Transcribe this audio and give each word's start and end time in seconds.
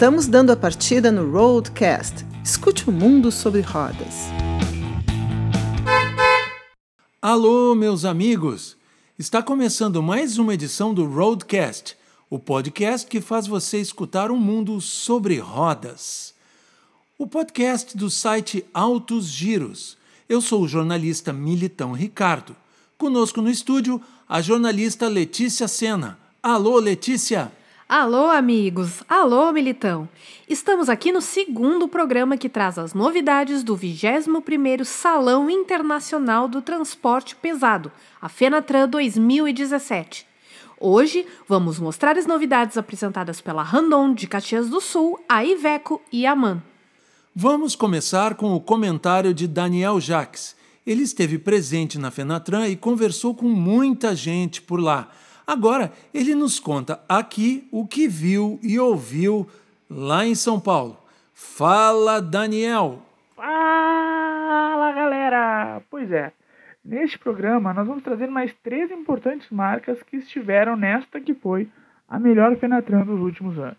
Estamos 0.00 0.26
dando 0.26 0.50
a 0.50 0.56
partida 0.56 1.12
no 1.12 1.30
Roadcast. 1.30 2.24
Escute 2.42 2.88
o 2.88 2.90
mundo 2.90 3.30
sobre 3.30 3.60
rodas. 3.60 4.30
Alô, 7.20 7.74
meus 7.74 8.06
amigos! 8.06 8.78
Está 9.18 9.42
começando 9.42 10.02
mais 10.02 10.38
uma 10.38 10.54
edição 10.54 10.94
do 10.94 11.04
Roadcast, 11.04 11.98
o 12.30 12.38
podcast 12.38 13.06
que 13.06 13.20
faz 13.20 13.46
você 13.46 13.78
escutar 13.78 14.30
um 14.30 14.38
mundo 14.38 14.80
sobre 14.80 15.38
rodas. 15.38 16.32
O 17.18 17.26
podcast 17.26 17.94
do 17.94 18.08
site 18.08 18.64
Altos 18.72 19.26
Giros. 19.26 19.98
Eu 20.26 20.40
sou 20.40 20.62
o 20.62 20.68
jornalista 20.68 21.30
Militão 21.30 21.92
Ricardo. 21.92 22.56
Conosco 22.96 23.42
no 23.42 23.50
estúdio, 23.50 24.00
a 24.26 24.40
jornalista 24.40 25.08
Letícia 25.08 25.68
Sena. 25.68 26.18
Alô, 26.42 26.78
Letícia! 26.78 27.52
Alô, 27.92 28.30
amigos! 28.30 29.02
Alô, 29.08 29.50
Militão! 29.50 30.08
Estamos 30.48 30.88
aqui 30.88 31.10
no 31.10 31.20
segundo 31.20 31.88
programa 31.88 32.36
que 32.36 32.48
traz 32.48 32.78
as 32.78 32.94
novidades 32.94 33.64
do 33.64 33.76
21º 33.76 34.84
Salão 34.84 35.50
Internacional 35.50 36.46
do 36.46 36.62
Transporte 36.62 37.34
Pesado, 37.34 37.90
a 38.22 38.28
FENATRAN 38.28 38.88
2017. 38.88 40.24
Hoje 40.78 41.26
vamos 41.48 41.80
mostrar 41.80 42.16
as 42.16 42.28
novidades 42.28 42.78
apresentadas 42.78 43.40
pela 43.40 43.64
Randon 43.64 44.14
de 44.14 44.28
Caxias 44.28 44.68
do 44.68 44.80
Sul, 44.80 45.18
a 45.28 45.44
Iveco 45.44 46.00
e 46.12 46.24
a 46.26 46.36
MAN. 46.36 46.62
Vamos 47.34 47.74
começar 47.74 48.36
com 48.36 48.54
o 48.54 48.60
comentário 48.60 49.34
de 49.34 49.48
Daniel 49.48 50.00
Jacques. 50.00 50.54
Ele 50.86 51.02
esteve 51.02 51.40
presente 51.40 51.98
na 51.98 52.12
FENATRAN 52.12 52.68
e 52.68 52.76
conversou 52.76 53.34
com 53.34 53.48
muita 53.48 54.14
gente 54.14 54.62
por 54.62 54.78
lá 54.78 55.10
Agora, 55.50 55.90
ele 56.14 56.32
nos 56.36 56.60
conta 56.60 57.00
aqui 57.08 57.66
o 57.72 57.84
que 57.84 58.06
viu 58.06 58.60
e 58.62 58.78
ouviu 58.78 59.48
lá 59.90 60.24
em 60.24 60.32
São 60.32 60.60
Paulo. 60.60 60.96
Fala, 61.34 62.22
Daniel! 62.22 63.02
Fala, 63.34 64.92
galera! 64.92 65.82
Pois 65.90 66.12
é, 66.12 66.32
neste 66.84 67.18
programa 67.18 67.74
nós 67.74 67.84
vamos 67.84 68.04
trazer 68.04 68.28
mais 68.28 68.54
três 68.62 68.92
importantes 68.92 69.50
marcas 69.50 70.00
que 70.04 70.18
estiveram 70.18 70.76
nesta 70.76 71.20
que 71.20 71.34
foi 71.34 71.68
a 72.06 72.16
melhor 72.16 72.56
Fenatran 72.56 73.04
dos 73.04 73.18
últimos 73.18 73.58
anos. 73.58 73.78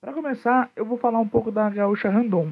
Para 0.00 0.14
começar, 0.14 0.70
eu 0.74 0.86
vou 0.86 0.96
falar 0.96 1.18
um 1.18 1.28
pouco 1.28 1.52
da 1.52 1.68
Gaúcha 1.68 2.08
Randon. 2.08 2.50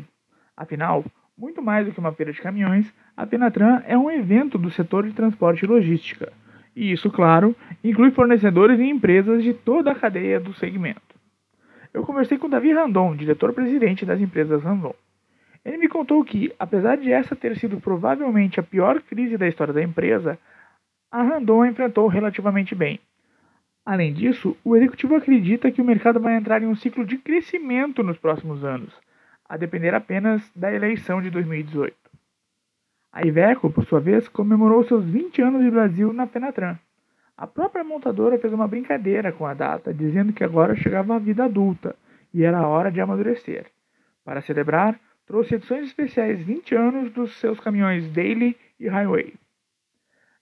Afinal, 0.55 1.07
muito 1.39 1.63
mais 1.63 1.87
do 1.87 1.93
que 1.95 1.99
uma 1.99 2.13
feira 2.13 2.35
de 2.35 2.43
caminhões, 2.43 2.93
a 3.17 3.27
Fenatran 3.27 3.83
é 3.87 3.97
um 3.97 4.11
evento 4.11 4.59
do 4.59 4.71
setor 4.71 5.07
de 5.07 5.15
transporte 5.15 5.65
e 5.65 5.67
logística 5.67 6.31
e 6.75 6.93
isso, 6.93 7.11
claro, 7.11 7.55
inclui 7.83 8.11
fornecedores 8.11 8.79
e 8.79 8.85
empresas 8.85 9.43
de 9.43 9.53
toda 9.53 9.93
a 9.93 9.95
cadeia 9.95 10.39
do 10.39 10.53
segmento. 10.55 11.01
Eu 11.93 12.05
conversei 12.05 12.39
com 12.39 12.49
Davi 12.49 12.73
Randon, 12.73 13.17
diretor-presidente 13.17 14.07
das 14.07 14.21
empresas 14.21 14.63
Randon. 14.63 14.95
Ele 15.65 15.77
me 15.77 15.89
contou 15.89 16.25
que, 16.25 16.53
apesar 16.59 16.97
de 16.97 17.13
essa 17.13 17.37
ter 17.37 17.57
sido 17.59 17.81
provavelmente 17.81 18.61
a 18.61 18.63
pior 18.63 19.01
crise 19.03 19.37
da 19.37 19.49
história 19.49 19.75
da 19.75 19.83
empresa, 19.83 20.39
a 21.11 21.23
Randon 21.23 21.65
a 21.65 21.69
enfrentou 21.69 22.07
relativamente 22.07 22.75
bem. 22.75 23.01
Além 23.85 24.13
disso, 24.13 24.57
o 24.65 24.77
executivo 24.77 25.17
acredita 25.17 25.71
que 25.71 25.83
o 25.83 25.85
mercado 25.85 26.21
vai 26.21 26.37
entrar 26.37 26.63
em 26.63 26.67
um 26.67 26.77
ciclo 26.77 27.05
de 27.05 27.19
crescimento 27.19 28.03
nos 28.03 28.17
próximos 28.17 28.65
anos, 28.65 28.95
a 29.49 29.57
depender 29.57 29.95
apenas 29.95 30.49
da 30.55 30.73
eleição 30.73 31.21
de 31.21 31.29
2018. 31.31 32.00
A 33.13 33.27
Iveco, 33.27 33.71
por 33.71 33.85
sua 33.85 33.99
vez, 33.99 34.29
comemorou 34.29 34.85
seus 34.85 35.05
20 35.05 35.43
anos 35.43 35.65
de 35.65 35.71
Brasil 35.71 36.13
na 36.13 36.29
Fenatran. 36.29 36.79
A 37.37 37.45
própria 37.45 37.83
montadora 37.83 38.39
fez 38.39 38.53
uma 38.53 38.69
brincadeira 38.69 39.33
com 39.33 39.45
a 39.47 39.53
data, 39.53 39.93
dizendo 39.93 40.33
que 40.33 40.45
agora 40.45 40.77
chegava 40.77 41.17
a 41.17 41.19
vida 41.19 41.45
adulta 41.45 41.97
e 42.33 42.45
era 42.45 42.59
a 42.59 42.69
hora 42.69 42.93
de 42.93 43.01
amadurecer. 43.01 43.67
Para 44.25 44.41
celebrar, 44.41 45.01
trouxe 45.27 45.57
edições 45.57 45.87
especiais 45.87 46.41
20 46.41 46.75
anos 46.77 47.11
dos 47.11 47.37
seus 47.39 47.59
caminhões 47.59 48.09
Daily 48.13 48.57
e 48.79 48.87
Highway. 48.87 49.35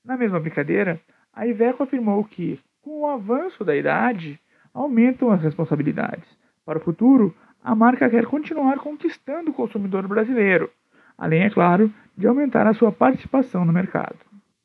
Na 0.05 0.19
mesma 0.19 0.39
brincadeira, 0.39 1.01
a 1.33 1.47
Iveco 1.47 1.83
afirmou 1.83 2.23
que, 2.25 2.61
com 2.83 3.01
o 3.01 3.07
avanço 3.07 3.65
da 3.65 3.75
idade, 3.75 4.39
aumentam 4.75 5.31
as 5.31 5.43
responsabilidades. 5.43 6.29
Para 6.67 6.79
o 6.79 6.83
futuro, 6.83 7.35
a 7.65 7.75
marca 7.75 8.11
quer 8.11 8.27
continuar 8.27 8.77
conquistando 8.79 9.53
o 9.53 9.55
consumidor 9.55 10.07
brasileiro, 10.07 10.71
além, 11.19 11.43
é 11.43 11.51
claro, 11.51 11.93
de 12.17 12.27
aumentar 12.27 12.67
a 12.67 12.73
sua 12.73 12.93
participação 12.93 13.65
no 13.65 13.73
mercado. 13.73 14.17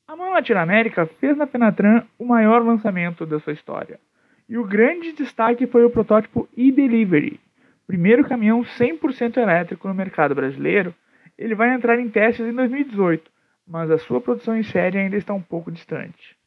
A 0.08 0.16
MAN 0.16 0.30
Latinoamérica 0.30 1.08
fez 1.08 1.36
na 1.36 1.48
Penatran 1.48 2.04
o 2.20 2.26
maior 2.26 2.64
lançamento 2.64 3.26
da 3.26 3.40
sua 3.40 3.54
história. 3.54 4.00
E 4.48 4.58
o 4.58 4.64
grande 4.64 5.14
destaque 5.14 5.66
foi 5.66 5.84
o 5.84 5.90
protótipo 5.90 6.48
e-Delivery, 6.56 7.40
primeiro 7.88 8.24
caminhão 8.24 8.62
100% 8.62 9.38
elétrico 9.38 9.88
no 9.88 9.94
mercado 9.94 10.36
brasileiro. 10.36 10.94
Ele 11.38 11.56
vai 11.56 11.74
entrar 11.74 12.00
em 12.00 12.10
testes 12.10 12.46
em 12.46 12.54
2018, 12.54 13.32
mas 13.68 13.90
a 13.90 13.98
sua 13.98 14.22
produção 14.22 14.56
em 14.56 14.64
série 14.64 15.00
ainda 15.00 15.16
está 15.16 15.34
um 15.34 15.42
pouco 15.42 15.72
distante. 15.72 16.38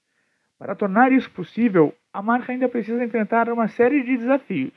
Para 0.58 0.74
tornar 0.74 1.12
isso 1.12 1.30
possível, 1.30 1.94
a 2.12 2.22
marca 2.22 2.52
ainda 2.52 2.68
precisa 2.68 3.04
enfrentar 3.04 3.48
uma 3.50 3.68
série 3.68 4.02
de 4.02 4.16
desafios. 4.16 4.72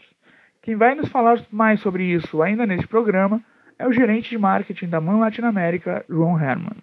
Quem 0.61 0.75
vai 0.75 0.95
nos 0.95 1.09
falar 1.09 1.39
mais 1.51 1.79
sobre 1.79 2.03
isso 2.03 2.41
ainda 2.41 2.65
neste 2.65 2.87
programa 2.87 3.41
é 3.79 3.87
o 3.87 3.93
gerente 3.93 4.29
de 4.29 4.37
marketing 4.37 4.87
da 4.87 4.99
MAN 4.99 5.19
Latinoamérica, 5.19 6.03
João 6.09 6.37
Herman. 6.37 6.75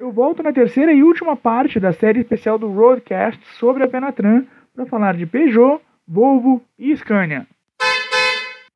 Eu 0.00 0.10
volto 0.10 0.42
na 0.42 0.52
terceira 0.52 0.90
e 0.90 1.02
última 1.02 1.36
parte 1.36 1.78
da 1.78 1.92
série 1.92 2.20
especial 2.20 2.58
do 2.58 2.72
Roadcast 2.72 3.38
sobre 3.58 3.84
a 3.84 3.88
Penatran 3.88 4.46
para 4.74 4.86
falar 4.86 5.14
de 5.14 5.26
Peugeot, 5.26 5.82
Volvo 6.08 6.62
e 6.78 6.96
Scania. 6.96 7.46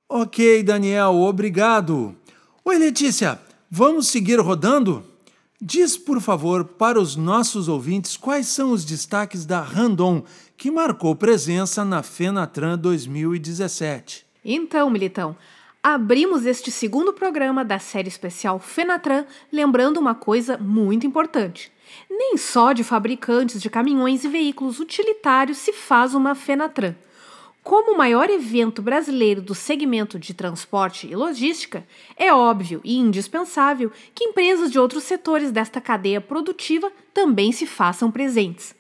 Ok, 0.07 0.63
Daniel, 0.63 1.15
obrigado. 1.15 2.15
Oi, 2.63 2.77
Letícia, 2.77 3.39
vamos 3.71 4.09
seguir 4.09 4.39
rodando? 4.39 5.03
Diz, 5.59 5.97
por 5.97 6.21
favor, 6.21 6.65
para 6.65 7.01
os 7.01 7.17
nossos 7.17 7.69
ouvintes 7.69 8.19
quais 8.19 8.49
são 8.49 8.73
os 8.73 8.85
destaques 8.85 9.47
da 9.47 9.63
Randon, 9.63 10.23
que 10.59 10.71
marcou 10.71 11.17
presença 11.17 11.83
na 11.83 12.03
Fenatran 12.03 12.77
2017. 12.77 14.27
Então, 14.45 14.91
Militão, 14.91 15.35
Abrimos 15.87 16.47
este 16.47 16.71
segundo 16.71 17.13
programa 17.13 17.63
da 17.63 17.79
série 17.79 18.09
especial 18.09 18.59
Fenatran 18.59 19.27
lembrando 19.53 19.99
uma 20.01 20.15
coisa 20.15 20.57
muito 20.57 21.07
importante. 21.07 21.71
Nem 22.09 22.39
só 22.39 22.73
de 22.73 22.83
fabricantes 22.83 23.61
de 23.61 23.69
caminhões 23.69 24.25
e 24.25 24.29
veículos 24.29 24.81
utilitários 24.81 25.59
se 25.59 25.75
faz 25.75 26.15
uma 26.15 26.35
Fenatran. 26.35 26.95
Como 27.63 27.93
o 27.93 27.99
maior 27.99 28.31
evento 28.31 28.81
brasileiro 28.81 29.43
do 29.43 29.55
segmento 29.55 30.19
de 30.19 30.33
transporte 30.33 31.07
e 31.07 31.15
logística, 31.15 31.87
é 32.17 32.33
óbvio 32.33 32.81
e 32.83 32.97
indispensável 32.97 33.93
que 34.15 34.25
empresas 34.25 34.71
de 34.71 34.79
outros 34.79 35.05
setores 35.05 35.53
desta 35.53 35.83
cadeia 35.83 36.19
produtiva 36.19 36.91
também 37.13 37.53
se 37.53 37.67
façam 37.67 38.11
presentes. 38.11 38.75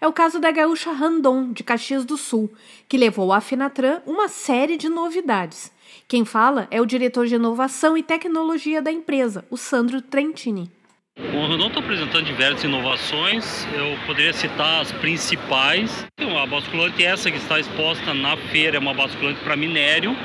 É 0.00 0.08
o 0.08 0.12
caso 0.14 0.40
da 0.40 0.50
gaúcha 0.50 0.92
Randon, 0.92 1.52
de 1.52 1.62
Caxias 1.62 2.06
do 2.06 2.16
Sul, 2.16 2.50
que 2.88 2.96
levou 2.96 3.34
à 3.34 3.40
Fenatran 3.40 4.00
uma 4.06 4.28
série 4.28 4.78
de 4.78 4.88
novidades. 4.88 5.70
Quem 6.08 6.24
fala 6.24 6.66
é 6.70 6.80
o 6.80 6.86
diretor 6.86 7.26
de 7.26 7.34
inovação 7.34 7.98
e 7.98 8.02
tecnologia 8.02 8.80
da 8.80 8.90
empresa, 8.90 9.44
o 9.50 9.58
Sandro 9.58 10.00
Trentini. 10.00 10.70
O 11.18 11.46
Randon 11.46 11.66
está 11.66 11.80
apresentando 11.80 12.24
diversas 12.24 12.64
inovações, 12.64 13.66
eu 13.74 13.94
poderia 14.06 14.32
citar 14.32 14.80
as 14.80 14.90
principais. 14.90 16.06
A 16.18 16.46
basculante 16.46 17.04
essa 17.04 17.30
que 17.30 17.36
está 17.36 17.60
exposta 17.60 18.14
na 18.14 18.38
feira 18.38 18.78
é 18.78 18.80
uma 18.80 18.94
basculante 18.94 19.40
para 19.44 19.54
minério, 19.54 20.16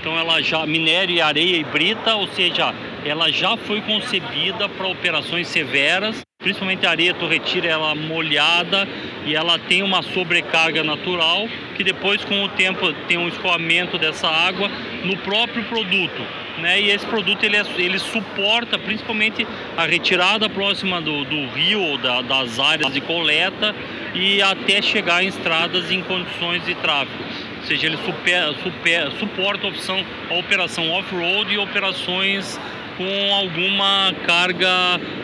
então 0.00 0.18
ela 0.18 0.40
já 0.40 0.64
minério 0.64 1.14
e 1.14 1.20
areia 1.20 1.56
e 1.56 1.64
brita, 1.64 2.16
ou 2.16 2.26
seja, 2.28 2.74
ela 3.04 3.30
já 3.30 3.56
foi 3.56 3.82
concebida 3.82 4.68
para 4.68 4.88
operações 4.88 5.46
severas, 5.48 6.22
principalmente 6.38 6.86
a 6.86 6.90
areia 6.90 7.12
tu 7.12 7.26
retira 7.26 7.68
ela 7.68 7.94
molhada 7.94 8.88
e 9.26 9.34
ela 9.34 9.58
tem 9.58 9.82
uma 9.82 10.02
sobrecarga 10.02 10.82
natural 10.82 11.46
que 11.76 11.84
depois 11.84 12.24
com 12.24 12.42
o 12.42 12.48
tempo 12.48 12.92
tem 13.06 13.18
um 13.18 13.28
escoamento 13.28 13.98
dessa 13.98 14.28
água 14.28 14.70
no 15.04 15.16
próprio 15.18 15.64
produto. 15.64 16.26
Né? 16.58 16.80
E 16.80 16.90
esse 16.90 17.06
produto 17.06 17.42
ele, 17.44 17.56
é, 17.56 17.64
ele 17.78 17.98
suporta 17.98 18.78
principalmente 18.78 19.46
a 19.76 19.86
retirada 19.86 20.48
próxima 20.48 21.00
do, 21.00 21.24
do 21.24 21.46
rio 21.48 21.80
ou 21.80 21.98
da, 21.98 22.20
das 22.22 22.58
áreas 22.58 22.92
de 22.92 23.00
coleta 23.00 23.74
e 24.14 24.42
até 24.42 24.82
chegar 24.82 25.22
em 25.22 25.28
estradas 25.28 25.90
em 25.90 26.02
condições 26.02 26.64
de 26.64 26.74
tráfego. 26.74 27.24
Ou 27.60 27.66
seja, 27.66 27.86
ele 27.86 27.98
super, 27.98 28.54
super, 28.62 29.12
suporta 29.18 29.66
a, 29.66 29.70
opção, 29.70 30.04
a 30.30 30.34
operação 30.34 30.90
off-road 30.92 31.52
e 31.52 31.58
operações 31.58 32.58
com 32.96 33.34
alguma 33.34 34.14
carga 34.26 34.68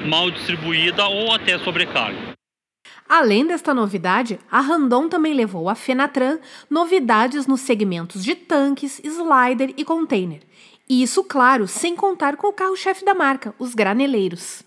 mal 0.06 0.30
distribuída 0.30 1.06
ou 1.06 1.32
até 1.32 1.58
sobrecarga. 1.58 2.36
Além 3.08 3.46
desta 3.46 3.72
novidade, 3.72 4.38
a 4.50 4.60
Randon 4.60 5.08
também 5.08 5.32
levou 5.32 5.68
à 5.68 5.74
Fenatran 5.74 6.38
novidades 6.68 7.46
nos 7.46 7.60
segmentos 7.60 8.24
de 8.24 8.34
tanques, 8.34 9.00
slider 9.02 9.72
e 9.76 9.84
container. 9.84 10.40
E 10.88 11.02
isso, 11.02 11.24
claro, 11.24 11.66
sem 11.66 11.96
contar 11.96 12.36
com 12.36 12.48
o 12.48 12.52
carro-chefe 12.52 13.04
da 13.04 13.14
marca, 13.14 13.54
os 13.58 13.74
graneleiros. 13.74 14.62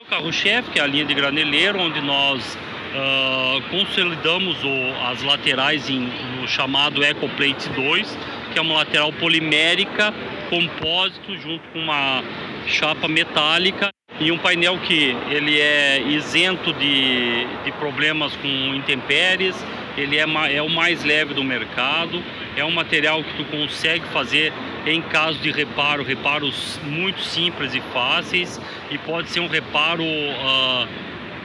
O 0.00 0.04
carro-chefe, 0.04 0.70
que 0.70 0.78
é 0.78 0.82
a 0.82 0.86
linha 0.86 1.04
de 1.04 1.14
graneleiro, 1.14 1.80
onde 1.80 2.00
nós 2.00 2.56
uh, 2.94 3.62
consolidamos 3.70 4.62
o, 4.64 4.94
as 5.06 5.22
laterais 5.22 5.88
em, 5.88 6.08
no 6.40 6.48
chamado 6.48 7.02
EcoPlate 7.02 7.68
2, 7.70 8.18
que 8.52 8.58
é 8.58 8.62
uma 8.62 8.74
lateral 8.74 9.12
polimérica, 9.12 10.12
compósito, 10.48 11.36
junto 11.36 11.66
com 11.68 11.78
uma 11.80 12.22
chapa 12.66 13.08
metálica 13.08 13.90
e 14.20 14.32
um 14.32 14.38
painel 14.38 14.78
que 14.78 15.16
ele 15.30 15.60
é 15.60 16.00
isento 16.00 16.72
de, 16.72 17.46
de 17.64 17.72
problemas 17.72 18.34
com 18.36 18.74
intempéries, 18.74 19.54
ele 19.96 20.16
é, 20.16 20.24
é 20.54 20.62
o 20.62 20.68
mais 20.68 21.04
leve 21.04 21.34
do 21.34 21.44
mercado, 21.44 22.22
é 22.56 22.64
um 22.64 22.70
material 22.70 23.22
que 23.22 23.34
tu 23.36 23.44
consegue 23.44 24.04
fazer 24.08 24.52
em 24.86 25.00
caso 25.02 25.38
de 25.38 25.50
reparo, 25.50 26.02
reparos 26.02 26.80
muito 26.84 27.20
simples 27.20 27.74
e 27.74 27.80
fáceis 27.92 28.60
e 28.90 28.98
pode 28.98 29.28
ser 29.28 29.40
um 29.40 29.46
reparo 29.46 30.02
uh, 30.02 30.88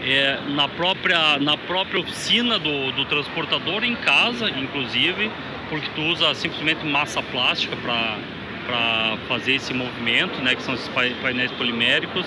é, 0.04 0.40
na, 0.50 0.68
própria, 0.68 1.40
na 1.40 1.58
própria 1.58 2.02
oficina 2.02 2.60
do, 2.60 2.92
do 2.92 3.06
transportador, 3.06 3.84
em 3.84 3.96
casa 3.96 4.50
inclusive, 4.50 5.32
porque 5.70 5.88
tu 5.96 6.02
usa 6.02 6.34
simplesmente 6.36 6.86
massa 6.86 7.22
plástica 7.24 7.76
para 7.78 9.18
fazer 9.28 9.56
esse 9.56 9.74
movimento, 9.74 10.42
né, 10.42 10.56
que 10.56 10.62
são 10.62 10.74
esses 10.74 10.90
painéis 10.90 11.52
poliméricos 11.52 12.26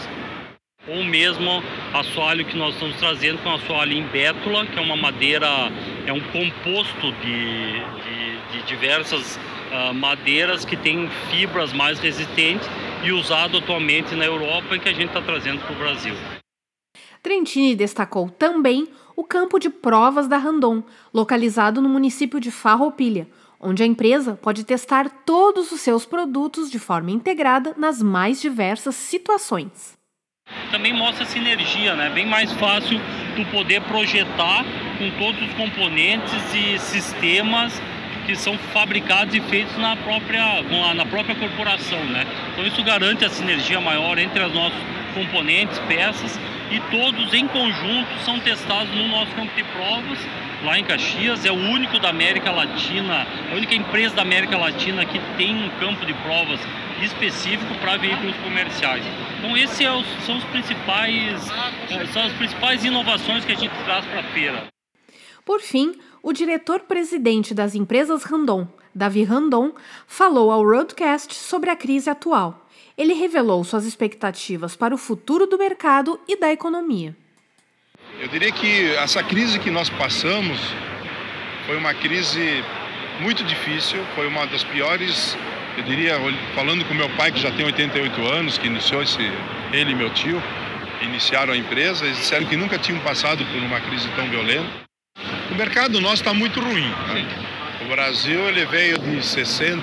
ou 0.88 1.02
mesmo 1.02 1.62
assoalho 1.92 2.44
que 2.44 2.56
nós 2.56 2.74
estamos 2.74 2.96
trazendo, 2.96 3.38
que 3.38 3.48
é 3.48 3.50
um 3.50 3.54
assoalho 3.54 3.92
em 3.92 4.02
bétula, 4.02 4.66
que 4.66 4.78
é 4.78 4.82
uma 4.82 4.96
madeira, 4.96 5.48
é 6.06 6.12
um 6.12 6.20
composto 6.20 7.12
de, 7.12 7.80
de, 7.80 8.52
de 8.52 8.62
diversas 8.66 9.36
uh, 9.36 9.92
madeiras 9.92 10.64
que 10.64 10.76
tem 10.76 11.08
fibras 11.30 11.72
mais 11.72 11.98
resistentes 11.98 12.68
e 13.02 13.10
usado 13.10 13.58
atualmente 13.58 14.14
na 14.14 14.24
Europa 14.24 14.76
e 14.76 14.78
que 14.78 14.88
a 14.88 14.92
gente 14.92 15.08
está 15.08 15.20
trazendo 15.20 15.60
para 15.60 15.72
o 15.72 15.78
Brasil. 15.78 16.14
Trentini 17.22 17.74
destacou 17.74 18.28
também 18.30 18.88
o 19.16 19.24
campo 19.24 19.58
de 19.58 19.70
provas 19.70 20.28
da 20.28 20.36
Randon, 20.36 20.82
localizado 21.12 21.80
no 21.80 21.88
município 21.88 22.38
de 22.38 22.50
Farroupilha, 22.50 23.26
onde 23.58 23.82
a 23.82 23.86
empresa 23.86 24.38
pode 24.40 24.64
testar 24.64 25.08
todos 25.24 25.72
os 25.72 25.80
seus 25.80 26.04
produtos 26.04 26.70
de 26.70 26.78
forma 26.78 27.10
integrada 27.10 27.74
nas 27.76 28.02
mais 28.02 28.40
diversas 28.40 28.94
situações. 28.94 29.96
Também 30.70 30.92
mostra 30.92 31.24
sinergia, 31.24 31.96
né? 31.96 32.10
Bem 32.10 32.26
mais 32.26 32.52
fácil 32.52 33.00
tu 33.34 33.44
poder 33.50 33.82
projetar 33.82 34.64
com 34.98 35.10
todos 35.18 35.42
os 35.42 35.54
componentes 35.54 36.54
e 36.54 36.78
sistemas 36.78 37.72
que 38.26 38.36
são 38.36 38.58
fabricados 38.72 39.34
e 39.34 39.40
feitos 39.40 39.76
na 39.78 39.96
própria, 39.96 40.62
na 40.94 41.06
própria 41.06 41.34
corporação, 41.34 42.04
né? 42.06 42.26
Então 42.52 42.66
isso 42.66 42.82
garante 42.84 43.24
a 43.24 43.30
sinergia 43.30 43.80
maior 43.80 44.18
entre 44.18 44.42
os 44.44 44.52
nossos 44.52 44.78
componentes, 45.14 45.78
peças 45.80 46.38
e 46.70 46.80
todos 46.90 47.32
em 47.32 47.46
conjunto 47.46 48.08
são 48.24 48.40
testados 48.40 48.92
no 48.94 49.08
nosso 49.08 49.32
campo 49.34 49.54
de 49.54 49.62
provas 49.64 50.18
lá 50.64 50.78
em 50.78 50.84
Caxias. 50.84 51.44
É 51.44 51.50
o 51.50 51.54
único 51.54 51.98
da 51.98 52.10
América 52.10 52.50
Latina, 52.50 53.26
a 53.50 53.54
única 53.54 53.74
empresa 53.74 54.14
da 54.14 54.22
América 54.22 54.56
Latina 54.56 55.04
que 55.04 55.20
tem 55.36 55.54
um 55.54 55.70
campo 55.78 56.04
de 56.04 56.14
provas 56.14 56.60
específico 57.02 57.74
para 57.80 57.96
veículos 57.96 58.36
comerciais. 58.38 59.04
Então 59.38 59.56
esses 59.56 59.80
é 59.80 59.90
são 60.24 60.38
os 60.38 60.44
principais, 60.44 61.48
é, 61.90 62.06
são 62.06 62.24
as 62.24 62.32
principais 62.32 62.84
inovações 62.84 63.44
que 63.44 63.52
a 63.52 63.56
gente 63.56 63.74
traz 63.84 64.04
para 64.06 64.20
a 64.20 64.24
feira. 64.24 64.66
Por 65.44 65.60
fim, 65.60 65.94
o 66.22 66.32
diretor-presidente 66.32 67.54
das 67.54 67.74
empresas 67.74 68.24
Randon, 68.24 68.66
Davi 68.92 69.22
Randon, 69.22 69.72
falou 70.06 70.50
ao 70.50 70.64
Roadcast 70.64 71.34
sobre 71.34 71.70
a 71.70 71.76
crise 71.76 72.10
atual 72.10 72.65
ele 72.96 73.12
revelou 73.14 73.62
suas 73.62 73.84
expectativas 73.84 74.74
para 74.74 74.94
o 74.94 74.98
futuro 74.98 75.46
do 75.46 75.58
mercado 75.58 76.18
e 76.26 76.36
da 76.38 76.52
economia. 76.52 77.14
Eu 78.18 78.28
diria 78.28 78.50
que 78.50 78.94
essa 78.94 79.22
crise 79.22 79.58
que 79.58 79.70
nós 79.70 79.90
passamos 79.90 80.58
foi 81.66 81.76
uma 81.76 81.92
crise 81.92 82.64
muito 83.20 83.44
difícil, 83.44 84.02
foi 84.14 84.26
uma 84.26 84.46
das 84.46 84.64
piores, 84.64 85.36
eu 85.76 85.82
diria, 85.84 86.14
falando 86.54 86.84
com 86.86 86.94
meu 86.94 87.08
pai 87.10 87.30
que 87.30 87.40
já 87.40 87.50
tem 87.50 87.66
88 87.66 88.26
anos, 88.26 88.56
que 88.56 88.66
iniciou 88.66 89.02
esse, 89.02 89.20
ele 89.72 89.92
e 89.92 89.94
meu 89.94 90.08
tio, 90.10 90.42
iniciaram 91.02 91.52
a 91.52 91.56
empresa, 91.56 92.06
eles 92.06 92.18
disseram 92.18 92.46
que 92.46 92.56
nunca 92.56 92.78
tinham 92.78 93.00
passado 93.00 93.44
por 93.44 93.62
uma 93.62 93.80
crise 93.80 94.08
tão 94.16 94.28
violenta. 94.30 94.86
O 95.50 95.54
mercado 95.54 96.00
nosso 96.00 96.22
está 96.22 96.32
muito 96.32 96.60
ruim. 96.60 96.88
Né? 96.88 97.55
O 97.86 97.88
Brasil 97.88 98.48
ele 98.48 98.66
veio 98.66 98.98
de 98.98 99.24
60, 99.24 99.80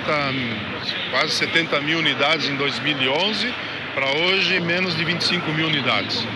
quase 1.10 1.32
70 1.36 1.80
mil 1.80 2.00
unidades 2.00 2.50
em 2.50 2.56
2011 2.58 3.54
para 3.96 4.12
hoje 4.18 4.60
menos 4.60 4.94
de 4.94 5.06
25 5.06 5.50
mil 5.54 5.68
unidades. 5.68 6.28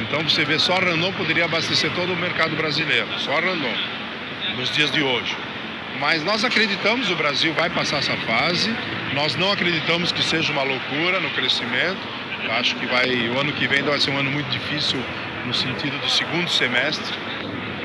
Então 0.00 0.28
você 0.28 0.44
vê, 0.44 0.58
só 0.58 0.78
a 0.78 0.80
Renault 0.80 1.16
poderia 1.16 1.44
abastecer 1.44 1.92
todo 1.92 2.12
o 2.12 2.16
mercado 2.16 2.56
brasileiro, 2.56 3.06
só 3.20 3.38
a 3.38 3.40
Renault, 3.40 3.78
nos 4.56 4.72
dias 4.72 4.90
de 4.90 5.00
hoje. 5.00 5.36
Mas 6.00 6.24
nós 6.24 6.44
acreditamos 6.44 7.06
que 7.06 7.12
o 7.12 7.16
Brasil 7.16 7.54
vai 7.54 7.70
passar 7.70 7.98
essa 7.98 8.16
fase, 8.16 8.74
nós 9.14 9.36
não 9.36 9.52
acreditamos 9.52 10.10
que 10.10 10.24
seja 10.24 10.52
uma 10.52 10.64
loucura 10.64 11.20
no 11.20 11.30
crescimento. 11.30 12.00
acho 12.58 12.74
que 12.74 12.86
vai, 12.86 13.08
o 13.28 13.38
ano 13.38 13.52
que 13.52 13.68
vem 13.68 13.80
vai 13.84 14.00
ser 14.00 14.10
um 14.10 14.18
ano 14.18 14.32
muito 14.32 14.50
difícil 14.50 15.00
no 15.46 15.54
sentido 15.54 15.96
do 15.98 16.10
segundo 16.10 16.50
semestre. 16.50 17.14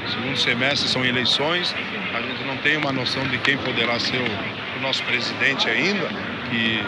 Segundo 0.10 0.38
semestre 0.38 0.88
são 0.88 1.04
eleições, 1.04 1.76
a 2.16 2.22
gente 2.22 2.46
não 2.46 2.56
tem 2.58 2.78
uma 2.78 2.94
noção 2.94 3.28
de 3.28 3.38
quem 3.40 3.58
poderá 3.58 4.00
ser 4.00 4.18
o, 4.18 4.78
o 4.78 4.82
nosso 4.82 5.04
presidente 5.04 5.70
ainda, 5.70 6.08
e, 6.50 6.80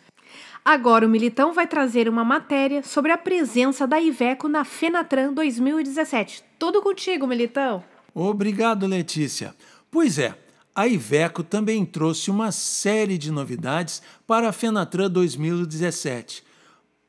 Agora 0.64 1.04
o 1.04 1.10
Militão 1.10 1.52
vai 1.52 1.66
trazer 1.66 2.08
uma 2.08 2.22
matéria 2.22 2.84
sobre 2.84 3.10
a 3.10 3.18
presença 3.18 3.84
da 3.84 4.00
Iveco 4.00 4.46
na 4.46 4.64
Fenatran 4.64 5.32
2017. 5.32 6.44
Tudo 6.56 6.80
contigo, 6.80 7.26
Militão. 7.26 7.82
Obrigado, 8.14 8.86
Letícia. 8.86 9.56
Pois 9.90 10.20
é, 10.20 10.38
a 10.72 10.86
Iveco 10.86 11.42
também 11.42 11.84
trouxe 11.84 12.30
uma 12.30 12.52
série 12.52 13.18
de 13.18 13.32
novidades 13.32 14.00
para 14.24 14.48
a 14.48 14.52
Fenatran 14.52 15.10
2017. 15.10 16.44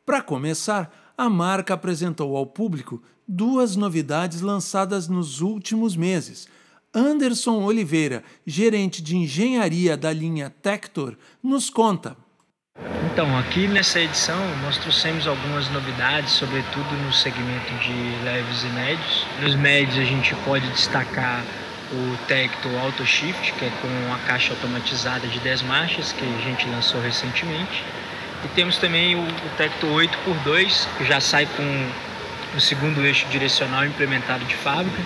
Para 0.03 0.19
começar, 0.19 1.13
a 1.15 1.29
marca 1.29 1.75
apresentou 1.75 2.35
ao 2.35 2.47
público 2.47 3.03
duas 3.27 3.75
novidades 3.75 4.41
lançadas 4.41 5.07
nos 5.07 5.41
últimos 5.41 5.95
meses– 5.95 6.47
Anderson 6.93 7.63
Oliveira, 7.63 8.21
gerente 8.45 9.01
de 9.01 9.15
engenharia 9.15 9.95
da 9.95 10.11
linha 10.11 10.49
Tector, 10.49 11.15
nos 11.41 11.69
conta. 11.69 12.17
Então, 13.11 13.37
aqui 13.37 13.67
nessa 13.67 13.99
edição 13.99 14.39
nós 14.61 14.77
trouxemos 14.77 15.25
algumas 15.27 15.69
novidades, 15.69 16.33
sobretudo 16.33 16.89
no 17.05 17.13
segmento 17.13 17.73
de 17.75 18.23
leves 18.23 18.63
e 18.63 18.67
médios. 18.67 19.25
Nos 19.41 19.55
médios 19.55 19.97
a 19.97 20.03
gente 20.03 20.35
pode 20.43 20.67
destacar 20.69 21.43
o 21.93 22.17
Tector 22.27 22.73
Auto 22.79 23.05
Shift, 23.05 23.53
que 23.53 23.65
é 23.65 23.69
com 23.81 24.13
a 24.13 24.17
caixa 24.27 24.53
automatizada 24.53 25.27
de 25.27 25.39
10 25.39 25.61
marchas, 25.63 26.11
que 26.11 26.23
a 26.23 26.41
gente 26.41 26.67
lançou 26.69 27.01
recentemente. 27.01 27.83
E 28.43 28.47
temos 28.49 28.77
também 28.77 29.15
o, 29.15 29.21
o 29.21 29.49
Tector 29.57 29.89
8x2, 29.89 30.87
que 30.97 31.05
já 31.05 31.19
sai 31.19 31.45
com 31.45 32.57
o 32.57 32.59
segundo 32.59 33.01
eixo 33.05 33.27
direcional 33.27 33.85
implementado 33.85 34.43
de 34.45 34.55
fábrica, 34.55 35.01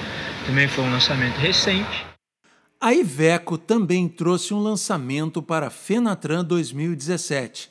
também 0.45 0.67
foi 0.67 0.83
um 0.83 0.91
lançamento 0.91 1.37
recente. 1.37 2.05
A 2.79 2.93
Iveco 2.93 3.57
também 3.57 4.07
trouxe 4.07 4.53
um 4.53 4.59
lançamento 4.59 5.41
para 5.41 5.67
a 5.67 5.71
Fenatran 5.71 6.45
2017, 6.45 7.69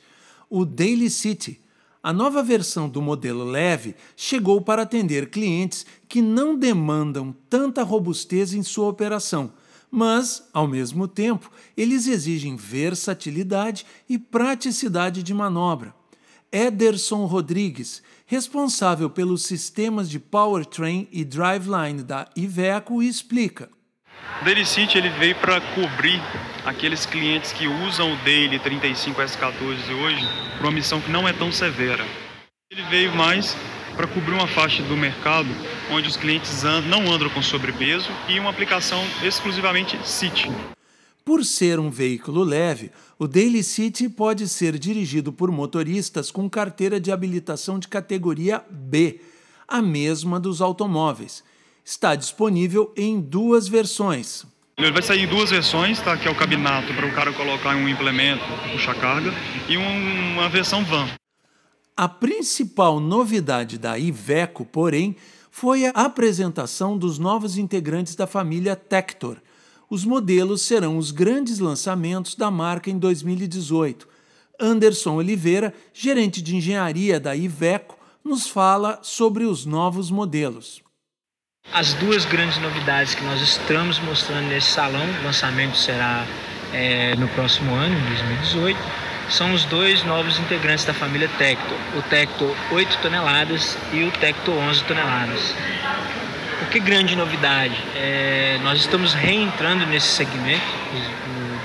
o 0.49 0.65
Daily 0.65 1.09
City. 1.09 1.61
A 2.03 2.11
nova 2.11 2.43
versão 2.43 2.89
do 2.89 3.01
modelo 3.01 3.45
leve 3.45 3.95
chegou 4.15 4.59
para 4.61 4.81
atender 4.81 5.29
clientes 5.29 5.85
que 6.07 6.21
não 6.21 6.57
demandam 6.57 7.33
tanta 7.49 7.81
robustez 7.81 8.53
em 8.53 8.61
sua 8.61 8.89
operação, 8.89 9.53
mas, 9.89 10.47
ao 10.53 10.67
mesmo 10.67 11.07
tempo, 11.07 11.49
eles 11.77 12.07
exigem 12.07 12.57
versatilidade 12.57 13.85
e 14.09 14.19
praticidade 14.19 15.23
de 15.23 15.33
manobra. 15.33 15.95
Ederson 16.51 17.25
Rodrigues, 17.25 18.03
responsável 18.25 19.09
pelos 19.09 19.43
sistemas 19.43 20.09
de 20.09 20.19
powertrain 20.19 21.07
e 21.11 21.23
driveline 21.23 22.03
da 22.03 22.27
Iveco, 22.35 23.01
explica. 23.01 23.69
O 24.41 24.45
Daily 24.45 24.65
City 24.65 24.97
ele 24.97 25.09
veio 25.09 25.35
para 25.35 25.61
cobrir 25.61 26.21
aqueles 26.65 27.05
clientes 27.05 27.53
que 27.53 27.67
usam 27.67 28.11
o 28.11 28.15
Daily 28.17 28.59
35S14 28.59 29.91
hoje 30.03 30.27
para 30.57 30.67
uma 30.67 30.71
missão 30.71 30.99
que 30.99 31.11
não 31.11 31.27
é 31.27 31.33
tão 31.33 31.51
severa. 31.51 32.03
Ele 32.71 32.81
veio 32.83 33.15
mais 33.15 33.55
para 33.95 34.07
cobrir 34.07 34.33
uma 34.33 34.47
faixa 34.47 34.83
do 34.83 34.97
mercado 34.97 35.47
onde 35.89 36.07
os 36.07 36.17
clientes 36.17 36.63
não 36.87 37.11
andam 37.11 37.29
com 37.29 37.41
sobrepeso 37.41 38.09
e 38.27 38.39
uma 38.39 38.49
aplicação 38.49 39.01
exclusivamente 39.23 39.97
City. 40.07 40.49
Por 41.25 41.43
ser 41.43 41.79
um 41.79 41.89
veículo 41.89 42.43
leve, 42.43 42.91
o 43.17 43.27
Daily 43.27 43.63
City 43.63 44.07
pode 44.07 44.47
ser 44.47 44.77
dirigido 44.77 45.33
por 45.33 45.49
motoristas 45.49 46.29
com 46.29 46.47
carteira 46.47 46.99
de 46.99 47.11
habilitação 47.11 47.79
de 47.79 47.87
categoria 47.87 48.63
B, 48.69 49.19
a 49.67 49.81
mesma 49.81 50.39
dos 50.39 50.61
automóveis. 50.61 51.43
Está 51.83 52.13
disponível 52.13 52.93
em 52.95 53.19
duas 53.19 53.67
versões. 53.67 54.45
Ele 54.77 54.91
vai 54.91 55.01
sair 55.01 55.23
em 55.23 55.27
duas 55.27 55.49
versões, 55.49 55.99
tá? 55.99 56.15
que 56.15 56.27
é 56.27 56.31
o 56.31 56.35
cabinato 56.35 56.93
para 56.93 57.07
o 57.07 57.15
cara 57.15 57.33
colocar 57.33 57.75
um 57.75 57.89
implemento, 57.89 58.43
puxar 58.71 58.93
carga, 58.93 59.33
e 59.67 59.77
uma 59.77 60.47
versão 60.47 60.85
van. 60.85 61.09
A 61.97 62.07
principal 62.07 62.99
novidade 62.99 63.79
da 63.79 63.97
Iveco, 63.97 64.63
porém, 64.63 65.15
foi 65.49 65.87
a 65.87 65.89
apresentação 65.89 66.95
dos 66.95 67.17
novos 67.17 67.57
integrantes 67.57 68.13
da 68.15 68.27
família 68.27 68.75
Tector– 68.75 69.37
os 69.89 70.03
modelos 70.03 70.61
serão 70.61 70.97
os 70.97 71.11
grandes 71.11 71.59
lançamentos 71.59 72.35
da 72.35 72.49
marca 72.49 72.89
em 72.89 72.97
2018. 72.97 74.07
Anderson 74.59 75.15
Oliveira, 75.15 75.73
gerente 75.93 76.41
de 76.41 76.55
engenharia 76.55 77.19
da 77.19 77.35
Iveco, 77.35 77.97
nos 78.23 78.47
fala 78.47 78.99
sobre 79.01 79.43
os 79.43 79.65
novos 79.65 80.09
modelos. 80.09 80.81
As 81.73 81.93
duas 81.93 82.25
grandes 82.25 82.57
novidades 82.59 83.15
que 83.15 83.23
nós 83.23 83.41
estamos 83.41 83.99
mostrando 83.99 84.47
nesse 84.47 84.67
salão, 84.67 85.05
o 85.21 85.23
lançamento 85.25 85.75
será 85.75 86.25
é, 86.73 87.15
no 87.15 87.27
próximo 87.29 87.73
ano, 87.73 87.97
em 87.97 88.05
2018, 88.07 88.79
são 89.29 89.53
os 89.53 89.65
dois 89.65 90.03
novos 90.03 90.39
integrantes 90.39 90.85
da 90.85 90.93
família 90.93 91.29
Tecto, 91.37 91.73
o 91.97 92.01
Tecto 92.03 92.55
8 92.71 92.97
toneladas 92.99 93.77
e 93.91 94.03
o 94.03 94.11
Tecto 94.11 94.51
11 94.51 94.83
toneladas. 94.83 95.53
O 96.65 96.67
que 96.67 96.79
grande 96.79 97.15
novidade? 97.15 97.75
É, 97.95 98.59
nós 98.63 98.79
estamos 98.79 99.13
reentrando 99.13 99.85
nesse 99.85 100.07
segmento 100.07 100.65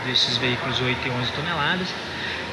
desses 0.06 0.36
veículos 0.36 0.78
8 0.78 1.08
e 1.08 1.10
11 1.10 1.32
toneladas 1.32 1.88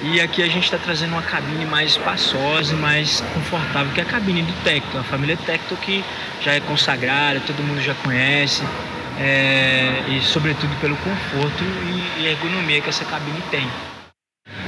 e 0.02 0.22
aqui 0.22 0.42
a 0.42 0.48
gente 0.48 0.64
está 0.64 0.78
trazendo 0.78 1.12
uma 1.12 1.22
cabine 1.22 1.66
mais 1.66 1.92
espaçosa 1.92 2.74
e 2.74 2.78
mais 2.78 3.22
confortável 3.34 3.94
que 3.94 4.00
a 4.00 4.06
cabine 4.06 4.42
do 4.44 4.54
Tecto, 4.64 4.98
a 4.98 5.04
família 5.04 5.38
Tecto 5.38 5.76
que 5.76 6.04
já 6.42 6.54
é 6.54 6.60
consagrada, 6.62 7.42
todo 7.42 7.62
mundo 7.62 7.82
já 7.82 7.94
conhece 7.96 8.64
é, 9.20 10.04
e 10.08 10.22
sobretudo 10.22 10.74
pelo 10.80 10.96
conforto 10.98 11.64
e, 11.64 12.22
e 12.22 12.28
ergonomia 12.28 12.82
que 12.82 12.90
essa 12.90 13.04
cabine 13.06 13.42
tem. 13.52 13.68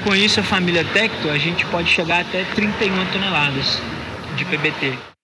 Com 0.04 0.14
isso, 0.14 0.42
a 0.42 0.44
família 0.44 0.84
Tecto 0.84 1.30
a 1.30 1.38
gente 1.38 1.66
pode 1.68 1.90
chegar 1.90 2.22
até 2.22 2.44
31 2.56 3.06
toneladas 3.06 3.82
de 4.36 4.44
PBT. 4.46 5.19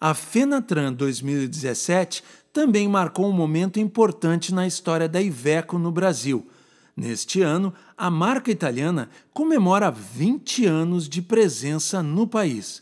A 0.00 0.14
Fenatran 0.14 0.92
2017 0.92 2.22
também 2.52 2.86
marcou 2.86 3.28
um 3.28 3.32
momento 3.32 3.80
importante 3.80 4.54
na 4.54 4.64
história 4.64 5.08
da 5.08 5.20
Iveco 5.20 5.76
no 5.76 5.90
Brasil. 5.90 6.48
Neste 6.96 7.42
ano, 7.42 7.74
a 7.96 8.08
marca 8.08 8.50
italiana 8.50 9.10
comemora 9.32 9.90
20 9.90 10.66
anos 10.66 11.08
de 11.08 11.20
presença 11.20 12.00
no 12.00 12.28
país. 12.28 12.80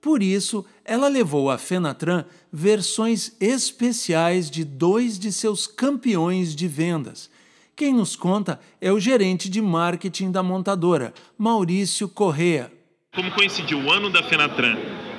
Por 0.00 0.22
isso, 0.22 0.64
ela 0.84 1.06
levou 1.06 1.50
à 1.50 1.58
Fenatran 1.58 2.24
versões 2.52 3.36
especiais 3.40 4.50
de 4.50 4.64
dois 4.64 5.20
de 5.20 5.32
seus 5.32 5.68
campeões 5.68 6.54
de 6.54 6.66
vendas. 6.66 7.30
Quem 7.76 7.94
nos 7.94 8.16
conta 8.16 8.58
é 8.80 8.92
o 8.92 8.98
gerente 8.98 9.48
de 9.48 9.62
marketing 9.62 10.32
da 10.32 10.42
montadora, 10.42 11.14
Maurício 11.38 12.08
Correa. 12.08 12.72
Como 13.14 13.30
coincidiu 13.32 13.78
o 13.78 13.92
ano 13.92 14.10
da 14.10 14.22
Fenatran 14.24 14.76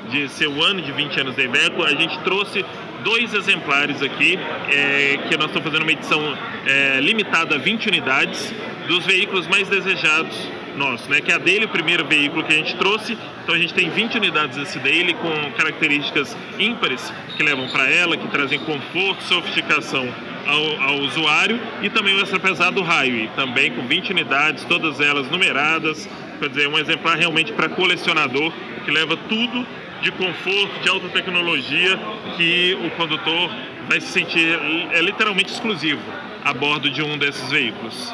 de 0.10 0.30
ser 0.30 0.48
o 0.48 0.64
ano 0.64 0.82
de 0.82 0.92
20 0.92 1.20
anos 1.22 1.36
da 1.36 1.44
Iveco, 1.44 1.84
a 1.84 1.92
gente 1.92 2.18
trouxe 2.20 2.64
dois 3.04 3.34
exemplares 3.34 4.02
aqui, 4.02 4.38
é, 4.70 5.20
que 5.30 5.38
nós 5.38 5.48
estamos 5.48 5.64
fazendo 5.64 5.84
uma 5.84 5.92
edição 5.92 6.22
é, 6.66 7.00
limitada 7.00 7.56
a 7.56 7.58
20 7.58 7.88
unidades 7.88 8.54
dos 8.88 9.06
veículos 9.06 9.48
mais 9.48 9.68
desejados 9.68 10.36
nossos, 10.76 11.08
né? 11.08 11.20
Que 11.22 11.32
é 11.32 11.36
a 11.36 11.38
dele, 11.38 11.66
o 11.66 11.70
primeiro 11.70 12.06
veículo 12.06 12.44
que 12.44 12.54
a 12.54 12.56
gente 12.56 12.76
trouxe. 12.76 13.18
Então 13.44 13.56
a 13.56 13.58
gente 13.58 13.74
tem 13.74 13.90
20 13.90 14.18
unidades 14.18 14.58
desse 14.58 14.80
dele 14.80 15.14
com 15.16 15.52
características 15.54 16.38
ímpares 16.60 17.12
que 17.36 17.44
levam 17.44 17.68
para 17.70 17.90
ela, 17.90 18.16
que 18.16 18.28
trazem 18.28 18.60
conforto, 18.60 19.24
sofisticação 19.24 20.08
ao, 20.46 20.82
ao, 20.82 21.00
usuário 21.00 21.60
e 21.82 21.90
também 21.90 22.16
o 22.16 22.22
extra 22.22 22.40
pesado 22.40 22.82
Highway, 22.82 23.30
também 23.36 23.72
com 23.72 23.86
20 23.86 24.12
unidades, 24.12 24.64
todas 24.64 25.02
elas 25.02 25.30
numeradas, 25.30 26.08
quer 26.40 26.50
dizer, 26.50 26.68
um 26.68 26.78
exemplar 26.78 27.18
realmente 27.18 27.52
para 27.52 27.68
colecionador 27.68 28.54
que 28.86 28.92
leva 28.92 29.18
tudo 29.18 29.68
de 30.02 30.12
conforto, 30.12 30.80
de 30.82 30.90
alta 30.90 31.10
tecnologia 31.10 31.98
que 32.36 32.76
o 32.76 32.92
condutor 32.98 33.50
vai 33.88 34.00
se 34.00 34.08
sentir 34.08 34.60
é 34.92 35.02
literalmente 35.02 35.52
exclusivo 35.52 36.02
a 36.44 36.54
bordo 36.54 36.90
de 36.90 37.02
um 37.02 37.18
desses 37.18 37.50
veículos. 37.50 38.14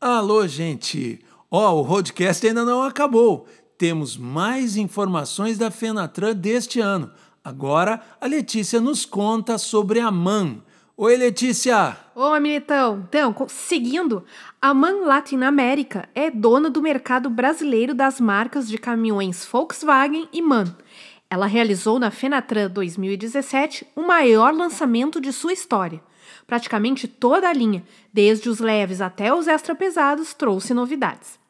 Alô, 0.00 0.46
gente! 0.46 1.20
Ó, 1.50 1.72
oh, 1.72 1.80
o 1.80 1.82
Roadcast 1.82 2.46
ainda 2.46 2.64
não 2.64 2.82
acabou. 2.82 3.46
Temos 3.76 4.16
mais 4.16 4.76
informações 4.76 5.58
da 5.58 5.70
Fenatran 5.70 6.34
deste 6.34 6.80
ano. 6.80 7.10
Agora 7.42 8.00
a 8.20 8.26
Letícia 8.26 8.80
nos 8.80 9.04
conta 9.04 9.58
sobre 9.58 10.00
a 10.00 10.10
MAN, 10.10 10.62
Oi, 11.02 11.16
Letícia! 11.16 11.96
Oi, 12.14 12.40
Militão! 12.40 13.06
Então, 13.08 13.34
seguindo, 13.48 14.22
a 14.60 14.74
MAN 14.74 15.06
Latin 15.06 15.40
América 15.44 16.06
é 16.14 16.30
dona 16.30 16.68
do 16.68 16.82
mercado 16.82 17.30
brasileiro 17.30 17.94
das 17.94 18.20
marcas 18.20 18.68
de 18.68 18.76
caminhões 18.76 19.46
Volkswagen 19.46 20.28
e 20.30 20.42
MAN. 20.42 20.76
Ela 21.30 21.46
realizou 21.46 21.98
na 21.98 22.10
Fenatran 22.10 22.68
2017 22.68 23.86
o 23.96 24.02
maior 24.02 24.52
lançamento 24.52 25.22
de 25.22 25.32
sua 25.32 25.54
história. 25.54 26.02
Praticamente 26.46 27.08
toda 27.08 27.48
a 27.48 27.52
linha, 27.54 27.82
desde 28.12 28.50
os 28.50 28.58
leves 28.58 29.00
até 29.00 29.32
os 29.32 29.48
extra 29.48 29.74
pesados, 29.74 30.34
trouxe 30.34 30.74
novidades. 30.74 31.40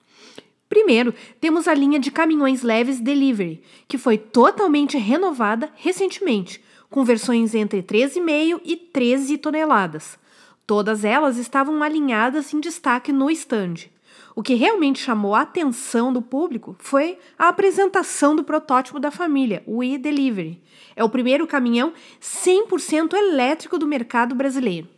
Primeiro, 0.68 1.12
temos 1.40 1.66
a 1.66 1.74
linha 1.74 1.98
de 1.98 2.12
caminhões 2.12 2.62
leves 2.62 3.00
Delivery, 3.00 3.64
que 3.88 3.98
foi 3.98 4.16
totalmente 4.16 4.96
renovada 4.96 5.72
recentemente 5.74 6.62
com 6.90 7.04
versões 7.04 7.54
entre 7.54 7.82
13,5 7.82 8.60
e 8.64 8.76
13 8.76 9.38
toneladas. 9.38 10.18
Todas 10.66 11.04
elas 11.04 11.36
estavam 11.36 11.82
alinhadas 11.82 12.52
em 12.52 12.60
destaque 12.60 13.12
no 13.12 13.30
stand. 13.30 13.88
O 14.34 14.42
que 14.42 14.54
realmente 14.54 15.00
chamou 15.00 15.34
a 15.34 15.42
atenção 15.42 16.12
do 16.12 16.22
público 16.22 16.76
foi 16.78 17.18
a 17.38 17.48
apresentação 17.48 18.34
do 18.34 18.44
protótipo 18.44 19.00
da 19.00 19.10
família, 19.10 19.62
o 19.66 19.82
e-Delivery. 19.82 20.62
É 20.94 21.02
o 21.02 21.08
primeiro 21.08 21.46
caminhão 21.46 21.92
100% 22.20 23.14
elétrico 23.14 23.78
do 23.78 23.86
mercado 23.86 24.34
brasileiro. 24.34 24.88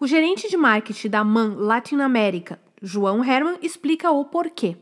O 0.00 0.06
gerente 0.06 0.48
de 0.48 0.56
marketing 0.56 1.08
da 1.08 1.24
MAN 1.24 1.54
Latinoamérica, 1.56 2.58
João 2.80 3.22
Herman, 3.22 3.58
explica 3.62 4.10
o 4.10 4.24
porquê. 4.24 4.76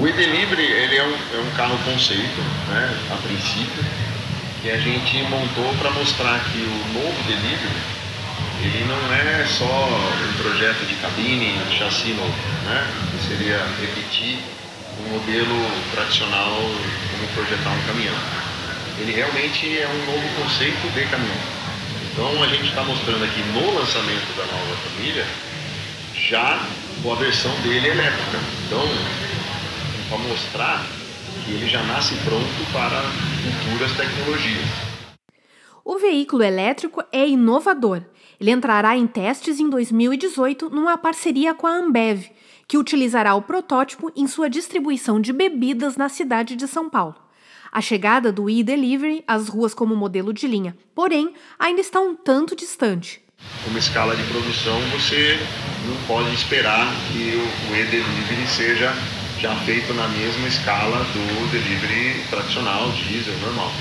O 0.00 0.06
e-Delivery 0.06 0.62
ele 0.62 0.96
é, 0.96 1.02
um, 1.02 1.12
é 1.12 1.40
um 1.40 1.56
carro 1.56 1.78
conceito, 1.84 2.40
né, 2.68 2.88
a 3.12 3.16
princípio, 3.26 4.09
que 4.62 4.70
a 4.70 4.78
gente 4.78 5.22
montou 5.24 5.74
para 5.78 5.90
mostrar 5.90 6.38
que 6.52 6.58
o 6.58 6.92
novo 6.92 7.22
delivery 7.26 8.00
ele 8.62 8.84
não 8.84 9.14
é 9.14 9.46
só 9.46 9.64
um 9.64 10.42
projeto 10.42 10.86
de 10.86 10.94
cabine, 10.96 11.56
de 11.70 11.78
chassi 11.78 12.08
novo, 12.08 12.34
né? 12.66 12.86
Que 13.10 13.28
seria 13.28 13.64
repetir 13.80 14.38
o 14.98 15.08
modelo 15.08 15.56
tradicional 15.94 16.60
como 17.10 17.28
projetar 17.34 17.70
um 17.70 17.82
caminhão. 17.86 18.14
Ele 18.98 19.12
realmente 19.12 19.78
é 19.78 19.88
um 19.88 20.12
novo 20.12 20.42
conceito 20.42 20.92
de 20.92 21.06
caminhão. 21.06 21.40
Então 22.12 22.42
a 22.42 22.46
gente 22.48 22.68
está 22.68 22.82
mostrando 22.82 23.24
aqui 23.24 23.40
no 23.54 23.78
lançamento 23.78 24.36
da 24.36 24.44
nova 24.44 24.76
família 24.76 25.24
já 26.14 26.60
com 27.02 27.12
a 27.12 27.16
versão 27.16 27.52
dele 27.62 27.88
elétrica. 27.88 28.38
Então, 28.66 28.86
para 30.10 30.18
mostrar 30.18 30.84
que 31.44 31.52
ele 31.52 31.66
já 31.66 31.82
nasce 31.84 32.14
pronto 32.16 32.72
para 32.72 33.02
futuras 33.40 33.92
tecnologias. 33.96 34.90
O 35.84 35.98
veículo 35.98 36.42
elétrico 36.42 37.02
é 37.10 37.26
inovador. 37.26 38.02
Ele 38.38 38.50
entrará 38.50 38.96
em 38.96 39.06
testes 39.06 39.58
em 39.58 39.68
2018 39.68 40.70
numa 40.70 40.96
parceria 40.96 41.54
com 41.54 41.66
a 41.66 41.76
Ambev, 41.76 42.30
que 42.68 42.78
utilizará 42.78 43.34
o 43.34 43.42
protótipo 43.42 44.12
em 44.14 44.26
sua 44.26 44.48
distribuição 44.48 45.20
de 45.20 45.32
bebidas 45.32 45.96
na 45.96 46.08
cidade 46.08 46.54
de 46.54 46.68
São 46.68 46.88
Paulo. 46.88 47.16
A 47.72 47.80
chegada 47.80 48.30
do 48.30 48.50
e-delivery 48.50 49.24
às 49.26 49.48
ruas 49.48 49.74
como 49.74 49.96
modelo 49.96 50.32
de 50.32 50.46
linha, 50.46 50.76
porém, 50.94 51.34
ainda 51.58 51.80
está 51.80 52.00
um 52.00 52.14
tanto 52.14 52.54
distante. 52.54 53.22
Uma 53.66 53.78
escala 53.78 54.14
de 54.14 54.22
produção, 54.24 54.78
você 54.92 55.38
não 55.88 56.06
pode 56.06 56.32
esperar 56.34 56.86
que 57.10 57.36
o 57.70 57.76
e-delivery 57.76 58.46
seja 58.46 58.92
já 59.40 59.56
feito 59.64 59.94
na 59.94 60.06
mesma 60.08 60.48
escala 60.48 60.98
do 60.98 61.50
delivery 61.50 62.22
tradicional, 62.28 62.90
diesel, 62.92 63.34
normal. 63.38 63.72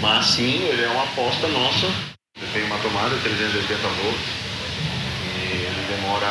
Mas 0.00 0.26
sim, 0.26 0.62
ele 0.68 0.84
é 0.84 0.88
uma 0.88 1.02
aposta 1.02 1.48
nossa. 1.48 1.86
Você 2.38 2.46
tem 2.52 2.62
uma 2.64 2.78
tomada 2.78 3.14
de 3.16 3.22
380 3.22 3.88
volts 3.88 4.28
e 5.34 5.52
ele 5.52 5.86
demora 5.96 6.28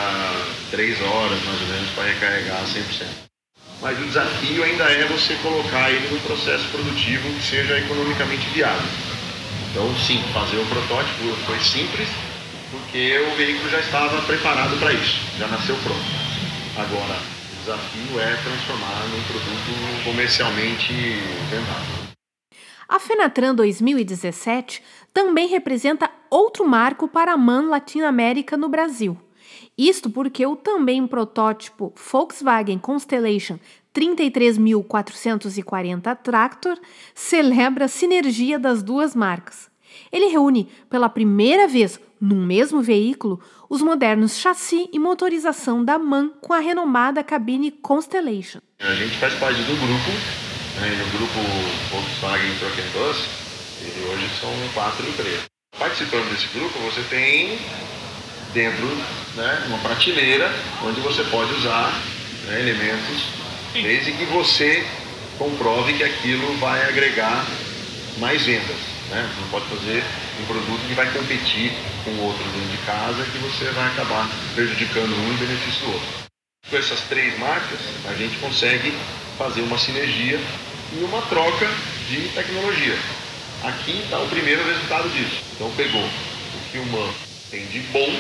3 0.72 1.02
horas 1.02 1.44
mais 1.44 1.62
ou 1.62 1.68
menos 1.68 1.90
para 1.92 2.04
recarregar 2.06 2.64
100%. 2.64 3.06
Mas 3.82 4.00
o 4.00 4.06
desafio 4.06 4.64
ainda 4.64 4.86
é 4.86 5.06
você 5.08 5.36
colocar 5.44 5.92
ele 5.92 6.08
no 6.10 6.20
processo 6.22 6.64
produtivo 6.70 7.34
que 7.34 7.44
seja 7.44 7.78
economicamente 7.80 8.48
viável. 8.54 8.88
Então, 9.72 9.94
sim, 10.08 10.24
fazer 10.34 10.58
o 10.58 10.66
protótipo 10.68 11.36
foi 11.46 11.60
simples, 11.60 12.08
porque 12.72 13.20
o 13.20 13.36
veículo 13.36 13.70
já 13.70 13.80
estava 13.80 14.22
preparado 14.22 14.80
para 14.80 14.94
isso, 14.94 15.20
já 15.38 15.48
nasceu 15.48 15.76
pronto. 15.84 16.06
Agora, 16.78 17.20
desafio 17.64 18.20
é 18.20 18.36
transformar 18.44 19.08
num 19.08 19.24
produto 19.24 19.72
comercialmente 20.04 20.92
vendável. 21.50 22.12
A 22.90 23.00
Fenatran 23.00 23.56
2017 23.56 24.84
também 25.14 25.48
representa 25.48 26.12
outro 26.30 26.68
marco 26.68 27.08
para 27.08 27.32
a 27.32 27.38
MAN 27.38 27.70
Latinoamérica 27.70 28.58
no 28.58 28.68
Brasil. 28.68 29.18
Isto 29.78 30.10
porque 30.10 30.46
o 30.46 30.58
também 30.58 31.08
protótipo 31.08 31.94
Volkswagen 32.12 32.80
Constellation 32.80 33.58
33.440 33.96 36.18
Tractor 36.18 36.78
celebra 37.16 37.86
a 37.86 37.88
sinergia 37.88 38.60
das 38.60 38.84
duas 38.84 39.16
marcas. 39.16 39.72
Ele 40.12 40.26
reúne 40.26 40.68
pela 40.90 41.08
primeira 41.08 41.66
vez 41.66 41.98
num 42.24 42.46
mesmo 42.46 42.82
veículo 42.82 43.42
os 43.70 43.82
modernos 43.82 44.38
chassi 44.38 44.90
e 44.94 44.98
motorização 44.98 45.84
da 45.84 46.00
MAN 46.00 46.30
com 46.40 46.54
a 46.54 46.60
renomada 46.60 47.22
cabine 47.22 47.70
Constellation. 47.70 48.60
A 48.80 48.96
gente 48.96 49.18
faz 49.18 49.34
parte 49.34 49.60
do 49.60 49.76
grupo, 49.76 50.10
né, 50.80 50.90
no 51.04 51.18
grupo 51.18 51.40
Volkswagen 51.92 52.54
Truck 52.60 52.80
and 52.80 52.92
Bus, 52.94 53.18
e 53.82 54.06
hoje 54.08 54.30
são 54.40 54.50
quatro 54.74 55.06
empresas. 55.06 55.44
Participando 55.78 56.32
desse 56.32 56.48
grupo, 56.58 56.80
você 56.80 57.02
tem 57.10 57.60
dentro 58.54 58.88
né, 59.36 59.66
uma 59.68 59.80
prateleira 59.80 60.50
onde 60.86 61.02
você 61.02 61.26
pode 61.26 61.54
usar 61.56 61.92
né, 62.48 62.62
elementos, 62.62 63.24
desde 63.74 64.14
que 64.14 64.24
você 64.26 64.86
comprove 65.38 65.92
que 65.98 66.04
aquilo 66.04 66.56
vai 66.60 66.88
agregar 66.88 67.46
mais 68.18 68.44
vendas. 68.44 68.78
Né? 69.10 69.30
Você 69.34 69.42
não 69.42 69.50
pode 69.50 69.66
fazer 69.66 70.04
um 70.42 70.46
produto 70.46 70.88
que 70.88 70.94
vai 70.94 71.12
competir 71.12 71.72
com 72.04 72.12
outro 72.20 72.44
dentro 72.44 72.70
de 72.70 72.78
casa 72.86 73.24
que 73.24 73.38
você 73.40 73.66
vai 73.72 73.88
acabar 73.88 74.30
prejudicando 74.56 75.12
um 75.12 75.34
e 75.34 75.38
benefício 75.38 75.86
do 75.86 75.94
outro. 75.94 76.08
Com 76.70 76.78
essas 76.78 77.02
três 77.02 77.38
marcas, 77.40 77.80
a 78.08 78.14
gente 78.14 78.38
consegue 78.40 78.94
fazer 79.38 79.62
uma 79.62 79.78
sinergia 79.78 80.40
e 80.94 81.04
uma 81.04 81.22
troca 81.24 81.68
de 82.08 82.30
tecnologia. 82.30 82.98
Aqui 83.64 84.02
está 84.04 84.20
o 84.20 84.30
primeiro 84.30 84.64
resultado 84.66 85.10
disso. 85.10 85.44
Então 85.56 85.72
pegou 85.76 86.04
o 86.04 86.72
que 86.72 86.78
o 86.78 86.86
MAN 86.88 87.10
tem 87.50 87.66
de 87.68 87.80
bom 87.92 88.20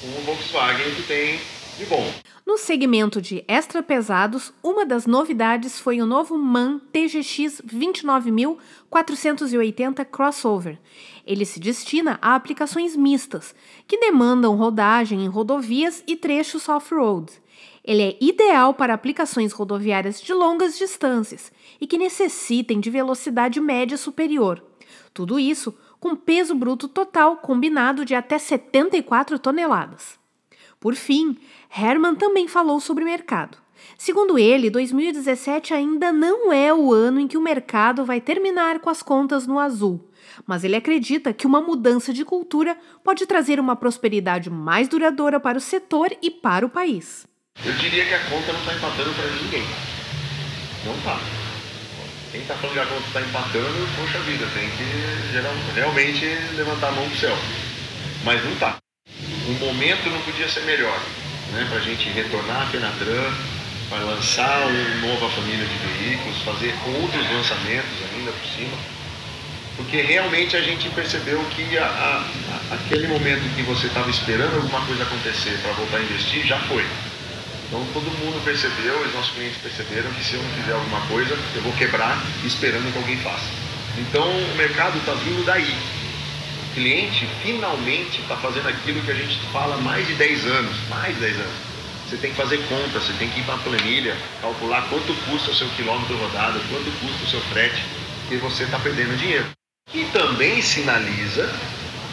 com 0.00 0.08
o 0.08 0.22
Volkswagen 0.26 0.94
que 0.94 1.02
tem 1.02 1.40
de 1.78 1.84
bom. 1.86 2.12
No 2.46 2.56
segmento 2.56 3.20
de 3.20 3.44
extra 3.48 3.82
pesados, 3.82 4.54
uma 4.62 4.86
das 4.86 5.04
novidades 5.04 5.80
foi 5.80 6.00
o 6.00 6.06
novo 6.06 6.38
MAN 6.38 6.80
TGX 6.92 7.60
29480 7.64 10.04
Crossover. 10.04 10.78
Ele 11.26 11.44
se 11.44 11.58
destina 11.58 12.20
a 12.22 12.36
aplicações 12.36 12.94
mistas, 12.94 13.52
que 13.88 13.98
demandam 13.98 14.54
rodagem 14.54 15.24
em 15.24 15.28
rodovias 15.28 16.04
e 16.06 16.14
trechos 16.14 16.68
off-road. 16.68 17.32
Ele 17.82 18.02
é 18.02 18.16
ideal 18.20 18.74
para 18.74 18.94
aplicações 18.94 19.52
rodoviárias 19.52 20.22
de 20.22 20.32
longas 20.32 20.78
distâncias 20.78 21.50
e 21.80 21.86
que 21.86 21.98
necessitem 21.98 22.78
de 22.78 22.90
velocidade 22.90 23.60
média 23.60 23.96
superior. 23.96 24.62
Tudo 25.12 25.36
isso 25.36 25.76
com 25.98 26.14
peso 26.14 26.54
bruto 26.54 26.86
total 26.86 27.38
combinado 27.38 28.04
de 28.04 28.14
até 28.14 28.38
74 28.38 29.36
toneladas. 29.36 30.16
Por 30.78 30.94
fim, 30.94 31.36
Herman 31.78 32.14
também 32.14 32.48
falou 32.48 32.80
sobre 32.80 33.04
o 33.04 33.06
mercado. 33.06 33.58
Segundo 33.98 34.38
ele, 34.38 34.70
2017 34.70 35.74
ainda 35.74 36.10
não 36.10 36.50
é 36.52 36.72
o 36.72 36.92
ano 36.92 37.20
em 37.20 37.28
que 37.28 37.36
o 37.36 37.42
mercado 37.42 38.04
vai 38.04 38.20
terminar 38.20 38.78
com 38.80 38.88
as 38.88 39.02
contas 39.02 39.46
no 39.46 39.58
azul, 39.58 40.10
mas 40.46 40.64
ele 40.64 40.74
acredita 40.74 41.32
que 41.32 41.46
uma 41.46 41.60
mudança 41.60 42.12
de 42.12 42.24
cultura 42.24 42.76
pode 43.04 43.26
trazer 43.26 43.60
uma 43.60 43.76
prosperidade 43.76 44.48
mais 44.48 44.88
duradoura 44.88 45.38
para 45.38 45.58
o 45.58 45.60
setor 45.60 46.16
e 46.22 46.30
para 46.30 46.64
o 46.64 46.70
país. 46.70 47.26
Eu 47.64 47.72
diria 47.74 48.06
que 48.06 48.14
a 48.14 48.24
conta 48.30 48.52
não 48.52 48.60
está 48.60 48.74
empatando 48.74 49.14
para 49.14 49.30
ninguém. 49.42 49.64
Não 50.84 50.94
está. 50.94 51.18
Quem 52.32 52.40
está 52.40 52.54
falando 52.54 52.74
que 52.74 52.80
a 52.80 52.86
conta 52.86 53.06
está 53.06 53.20
empatando, 53.20 53.88
poxa 53.98 54.18
vida, 54.20 54.46
tem 54.54 54.68
que 54.70 55.32
geral, 55.32 55.52
realmente 55.74 56.26
levantar 56.56 56.88
a 56.88 56.92
mão 56.92 57.04
para 57.04 57.14
o 57.14 57.18
céu. 57.18 57.36
Mas 58.24 58.44
não 58.44 58.52
está. 58.52 58.76
O 59.48 59.52
momento 59.64 60.10
não 60.10 60.20
podia 60.22 60.48
ser 60.48 60.60
melhor 60.62 60.98
né, 61.52 61.66
para 61.68 61.78
a 61.78 61.82
gente 61.82 62.08
retornar 62.10 62.62
a 62.62 62.66
Fenatran, 62.66 63.30
para 63.88 63.98
lançar 64.00 64.66
uma 64.66 65.06
nova 65.06 65.28
família 65.30 65.64
de 65.64 65.76
veículos, 65.86 66.42
fazer 66.42 66.74
outros 66.86 67.30
lançamentos 67.30 67.92
ainda 68.12 68.32
por 68.32 68.48
cima, 68.48 68.76
porque 69.76 70.00
realmente 70.00 70.56
a 70.56 70.60
gente 70.60 70.88
percebeu 70.90 71.38
que 71.54 71.78
a, 71.78 71.84
a, 71.84 72.74
aquele 72.74 73.06
momento 73.06 73.54
que 73.54 73.62
você 73.62 73.86
estava 73.86 74.10
esperando 74.10 74.56
alguma 74.56 74.80
coisa 74.86 75.02
acontecer 75.02 75.58
para 75.62 75.72
voltar 75.72 75.98
a 75.98 76.02
investir 76.02 76.46
já 76.46 76.58
foi. 76.60 76.84
Então 77.68 77.84
todo 77.92 78.04
mundo 78.18 78.42
percebeu, 78.44 79.00
os 79.00 79.12
nossos 79.12 79.32
clientes 79.34 79.58
perceberam 79.58 80.10
que 80.12 80.24
se 80.24 80.34
eu 80.34 80.42
não 80.42 80.50
fizer 80.50 80.72
alguma 80.72 81.00
coisa, 81.06 81.36
eu 81.54 81.62
vou 81.62 81.72
quebrar 81.72 82.22
esperando 82.44 82.90
que 82.92 82.98
alguém 82.98 83.18
faça. 83.18 83.44
Então 83.98 84.28
o 84.28 84.56
mercado 84.56 84.98
está 84.98 85.12
vindo 85.12 85.44
daí. 85.44 85.74
Cliente 86.76 87.26
finalmente 87.42 88.20
está 88.20 88.36
fazendo 88.36 88.68
aquilo 88.68 89.00
que 89.00 89.10
a 89.10 89.14
gente 89.14 89.38
fala 89.50 89.76
há 89.76 89.78
mais 89.78 90.06
de 90.06 90.12
10 90.12 90.44
anos, 90.44 90.76
mais 90.90 91.14
de 91.14 91.20
10 91.22 91.36
anos. 91.36 91.56
Você 92.04 92.18
tem 92.18 92.30
que 92.30 92.36
fazer 92.36 92.58
conta, 92.68 93.00
você 93.00 93.14
tem 93.14 93.30
que 93.30 93.40
ir 93.40 93.44
para 93.44 93.54
a 93.54 93.58
planilha, 93.64 94.14
calcular 94.42 94.86
quanto 94.90 95.14
custa 95.24 95.52
o 95.52 95.54
seu 95.54 95.66
quilômetro 95.70 96.14
rodado, 96.18 96.60
quanto 96.68 96.92
custa 97.00 97.24
o 97.24 97.30
seu 97.30 97.40
frete, 97.48 97.82
e 98.30 98.36
você 98.36 98.64
está 98.64 98.78
perdendo 98.78 99.16
dinheiro. 99.16 99.46
E 99.94 100.04
também 100.12 100.60
sinaliza 100.60 101.50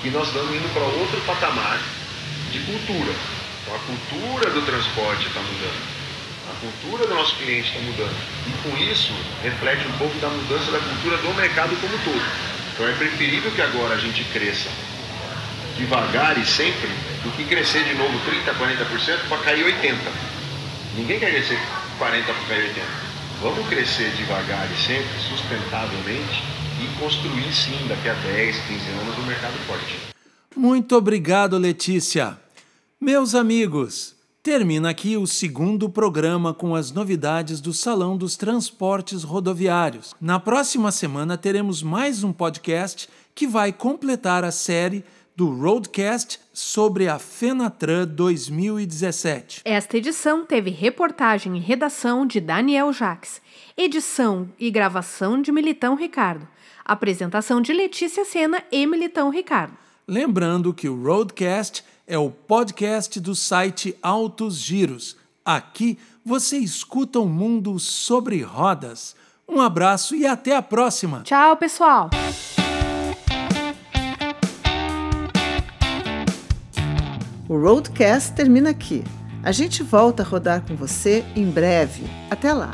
que 0.01 0.09
nós 0.11 0.29
estamos 0.29 0.55
indo 0.55 0.73
para 0.73 0.83
outro 0.83 1.19
patamar 1.27 1.77
de 2.49 2.59
cultura. 2.59 3.11
Então 3.63 3.75
a 3.75 3.79
cultura 3.79 4.49
do 4.49 4.65
transporte 4.65 5.27
está 5.27 5.41
mudando. 5.41 6.03
A 6.49 6.59
cultura 6.61 7.05
do 7.05 7.15
nosso 7.15 7.35
cliente 7.35 7.67
está 7.67 7.81
mudando. 7.81 8.15
E 8.47 8.51
com 8.63 8.77
isso 8.81 9.11
reflete 9.43 9.85
um 9.87 9.97
pouco 9.97 10.17
da 10.19 10.29
mudança 10.29 10.71
da 10.71 10.79
cultura 10.79 11.17
do 11.17 11.33
mercado 11.35 11.75
como 11.81 11.93
um 11.93 11.99
todo. 11.99 12.53
Então 12.73 12.87
é 12.87 12.93
preferível 12.93 13.51
que 13.51 13.61
agora 13.61 13.93
a 13.93 13.97
gente 13.97 14.23
cresça 14.33 14.69
devagar 15.77 16.37
e 16.37 16.45
sempre 16.45 16.89
do 17.23 17.31
que 17.35 17.45
crescer 17.45 17.83
de 17.83 17.93
novo 17.95 18.19
30%, 18.19 18.53
40% 18.55 19.27
para 19.29 19.37
cair 19.39 19.63
80%. 19.63 19.95
Ninguém 20.95 21.19
quer 21.19 21.31
crescer 21.31 21.57
40% 21.57 21.99
para 21.99 22.33
cair 22.47 22.73
80%. 22.73 23.13
Vamos 23.41 23.67
crescer 23.67 24.09
devagar 24.15 24.67
e 24.71 24.75
sempre, 24.75 25.19
sustentavelmente, 25.29 26.43
e 26.81 26.99
construir 26.99 27.53
sim, 27.53 27.87
daqui 27.87 28.09
a 28.09 28.13
10, 28.13 28.55
15 28.55 28.89
anos, 29.01 29.17
um 29.19 29.27
mercado 29.27 29.53
forte. 29.67 29.97
Muito 30.55 30.95
obrigado, 30.95 31.57
Letícia. 31.57 32.37
Meus 32.99 33.35
amigos, 33.35 34.15
termina 34.43 34.89
aqui 34.89 35.15
o 35.15 35.25
segundo 35.25 35.89
programa 35.89 36.53
com 36.53 36.75
as 36.75 36.91
novidades 36.91 37.61
do 37.61 37.73
Salão 37.73 38.17
dos 38.17 38.35
Transportes 38.35 39.23
Rodoviários. 39.23 40.13
Na 40.19 40.37
próxima 40.37 40.91
semana 40.91 41.37
teremos 41.37 41.81
mais 41.81 42.25
um 42.25 42.33
podcast 42.33 43.07
que 43.33 43.47
vai 43.47 43.71
completar 43.71 44.43
a 44.43 44.51
série 44.51 45.05
do 45.33 45.49
Roadcast 45.49 46.41
sobre 46.51 47.07
a 47.07 47.17
Fenatran 47.17 48.05
2017. 48.05 49.61
Esta 49.63 49.97
edição 49.97 50.45
teve 50.45 50.69
reportagem 50.69 51.55
e 51.55 51.61
redação 51.61 52.27
de 52.27 52.41
Daniel 52.41 52.91
Jacques, 52.91 53.41
edição 53.77 54.49
e 54.59 54.69
gravação 54.69 55.41
de 55.41 55.53
Militão 55.53 55.95
Ricardo, 55.95 56.45
apresentação 56.83 57.61
de 57.61 57.71
Letícia 57.71 58.25
Sena 58.25 58.61
e 58.69 58.85
Militão 58.85 59.29
Ricardo. 59.29 59.77
Lembrando 60.05 60.73
que 60.73 60.89
o 60.89 61.01
Roadcast 61.01 61.81
é 62.07 62.17
o 62.17 62.29
podcast 62.29 63.19
do 63.19 63.35
site 63.35 63.97
Altos 64.01 64.57
Giros, 64.57 65.17
Aqui 65.45 65.99
você 66.23 66.57
escuta 66.57 67.19
o 67.19 67.25
um 67.25 67.27
mundo 67.27 67.77
sobre 67.77 68.41
rodas. 68.41 69.13
Um 69.47 69.59
abraço 69.59 70.15
e 70.15 70.25
até 70.25 70.55
a 70.55 70.61
próxima. 70.61 71.21
Tchau, 71.23 71.57
pessoal. 71.57 72.09
O 77.49 77.57
Roadcast 77.57 78.33
termina 78.33 78.69
aqui. 78.69 79.03
A 79.43 79.51
gente 79.51 79.83
volta 79.83 80.23
a 80.23 80.25
rodar 80.25 80.65
com 80.65 80.77
você 80.77 81.25
em 81.35 81.49
breve. 81.51 82.05
Até 82.31 82.53
lá! 82.53 82.71